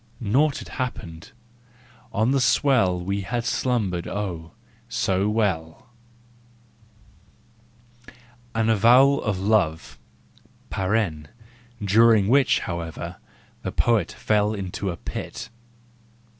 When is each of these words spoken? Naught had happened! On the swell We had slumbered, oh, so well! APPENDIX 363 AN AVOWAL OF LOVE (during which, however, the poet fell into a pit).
Naught 0.19 0.57
had 0.57 0.67
happened! 0.69 1.31
On 2.11 2.31
the 2.31 2.41
swell 2.41 2.99
We 2.99 3.21
had 3.21 3.45
slumbered, 3.45 4.07
oh, 4.07 4.53
so 4.89 5.29
well! 5.29 5.89
APPENDIX 8.07 8.17
363 8.53 8.61
AN 8.61 8.69
AVOWAL 8.71 9.23
OF 9.23 9.39
LOVE 9.39 11.29
(during 11.83 12.27
which, 12.29 12.61
however, 12.61 13.17
the 13.61 13.71
poet 13.71 14.11
fell 14.13 14.55
into 14.55 14.89
a 14.89 14.97
pit). 14.97 15.49